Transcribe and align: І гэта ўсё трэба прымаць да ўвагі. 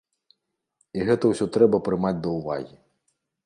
І 0.97 1.05
гэта 1.11 1.25
ўсё 1.33 1.45
трэба 1.59 1.83
прымаць 1.91 2.15
да 2.25 2.29
ўвагі. 2.41 2.75